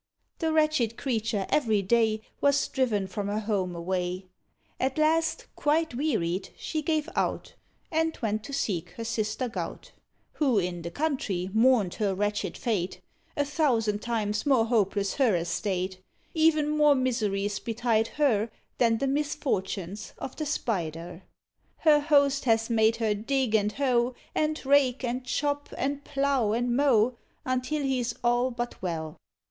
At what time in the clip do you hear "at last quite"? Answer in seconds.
4.79-5.93